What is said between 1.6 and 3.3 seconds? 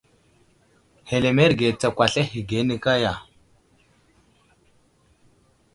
tsakwasl ahəge ane kaya.